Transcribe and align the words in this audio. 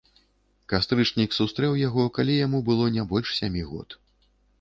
Кастрычнік 0.71 1.35
сустрэў 1.39 1.73
яго, 1.87 2.05
калі 2.15 2.33
яму 2.45 2.61
было 2.71 2.87
не 2.97 3.03
больш 3.13 3.29
сямі 3.41 3.63
год. 3.69 3.89